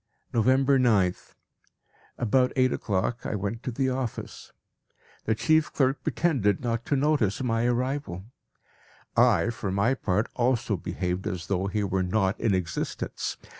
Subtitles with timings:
[0.33, 1.35] November 9th.
[2.17, 4.51] About eight o'clock I went to the office.
[5.25, 8.23] The chief clerk pretended not to notice my arrival.
[9.15, 13.37] I for my part also behaved as though he were not in existence.